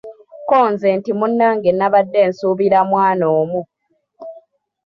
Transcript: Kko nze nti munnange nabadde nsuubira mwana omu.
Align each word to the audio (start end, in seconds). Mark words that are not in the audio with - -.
Kko 0.43 0.59
nze 0.71 0.89
nti 0.99 1.11
munnange 1.19 1.69
nabadde 1.73 2.19
nsuubira 2.29 2.79
mwana 2.89 3.25
omu. 3.39 3.61